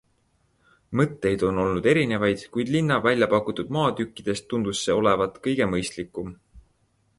[1.01, 6.37] Mõtteid on olnud erinevaid, kuid linna väljapakutud maatükkidest tundus see olevat kõige mõistlikum.